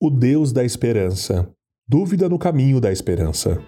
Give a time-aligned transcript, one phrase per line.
[0.00, 1.50] o Deus da esperança.
[1.88, 3.60] Dúvida no caminho da esperança.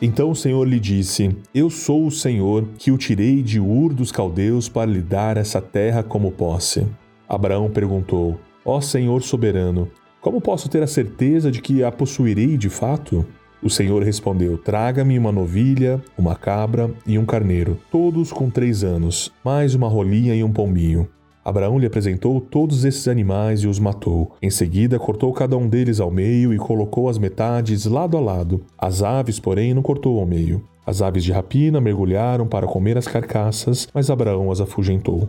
[0.00, 4.12] Então o Senhor lhe disse: Eu sou o Senhor que o tirei de Ur dos
[4.12, 6.86] caldeus para lhe dar essa terra como posse.
[7.28, 12.68] Abraão perguntou: Ó Senhor soberano, como posso ter a certeza de que a possuirei de
[12.68, 13.26] fato?
[13.62, 19.30] O Senhor respondeu: Traga-me uma novilha, uma cabra e um carneiro, todos com três anos,
[19.44, 21.08] mais uma rolinha e um pombinho.
[21.44, 24.34] Abraão lhe apresentou todos esses animais e os matou.
[24.42, 28.64] Em seguida, cortou cada um deles ao meio e colocou as metades lado a lado.
[28.76, 30.64] As aves, porém, não cortou ao meio.
[30.84, 35.28] As aves de rapina mergulharam para comer as carcaças, mas Abraão as afugentou.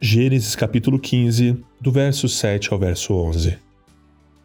[0.00, 3.56] Gênesis capítulo 15, do verso 7 ao verso 11.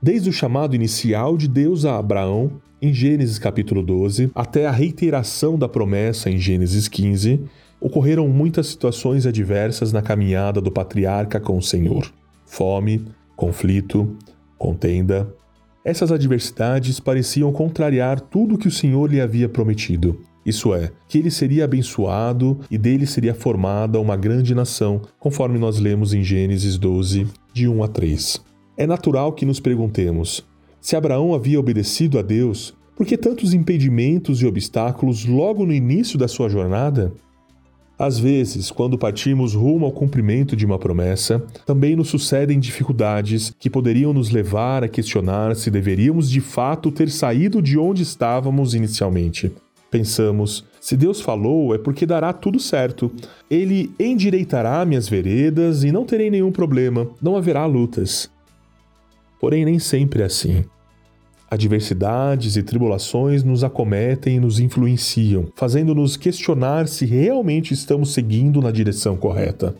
[0.01, 2.51] Desde o chamado inicial de Deus a Abraão,
[2.83, 7.39] em Gênesis capítulo 12, até a reiteração da promessa em Gênesis 15,
[7.79, 12.11] ocorreram muitas situações adversas na caminhada do patriarca com o Senhor.
[12.45, 13.05] Fome,
[13.37, 14.17] conflito,
[14.57, 15.33] contenda.
[15.85, 20.19] Essas adversidades pareciam contrariar tudo que o Senhor lhe havia prometido.
[20.45, 25.79] Isso é, que ele seria abençoado e dele seria formada uma grande nação, conforme nós
[25.79, 28.43] lemos em Gênesis 12, de 1 a 3.
[28.75, 30.43] É natural que nos perguntemos:
[30.83, 36.19] se Abraão havia obedecido a Deus, por que tantos impedimentos e obstáculos logo no início
[36.19, 37.13] da sua jornada?
[37.97, 43.69] Às vezes, quando partimos rumo ao cumprimento de uma promessa, também nos sucedem dificuldades que
[43.69, 49.53] poderiam nos levar a questionar se deveríamos de fato ter saído de onde estávamos inicialmente.
[49.89, 53.09] Pensamos, se Deus falou, é porque dará tudo certo.
[53.49, 58.29] Ele endireitará minhas veredas e não terei nenhum problema, não haverá lutas.
[59.39, 60.65] Porém, nem sempre é assim.
[61.53, 68.71] Adversidades e tribulações nos acometem e nos influenciam, fazendo-nos questionar se realmente estamos seguindo na
[68.71, 69.75] direção correta.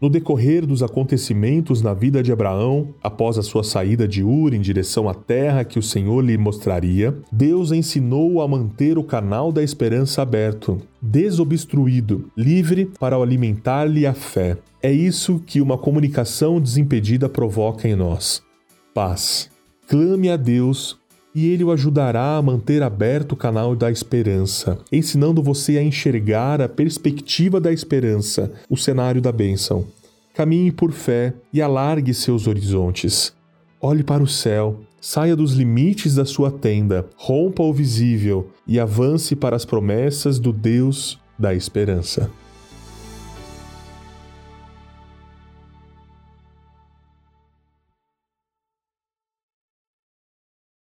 [0.00, 4.60] No decorrer dos acontecimentos na vida de Abraão, após a sua saída de Ur em
[4.60, 9.64] direção à terra que o Senhor lhe mostraria, Deus ensinou a manter o canal da
[9.64, 14.58] esperança aberto, desobstruído, livre para alimentar-lhe a fé.
[14.80, 18.46] É isso que uma comunicação desimpedida provoca em nós
[18.94, 19.50] paz.
[19.88, 20.98] Clame a Deus
[21.36, 26.62] e Ele o ajudará a manter aberto o canal da esperança, ensinando você a enxergar
[26.62, 29.86] a perspectiva da esperança, o cenário da bênção.
[30.32, 33.34] Caminhe por fé e alargue seus horizontes.
[33.78, 39.36] Olhe para o céu, saia dos limites da sua tenda, rompa o visível e avance
[39.36, 42.30] para as promessas do Deus da esperança.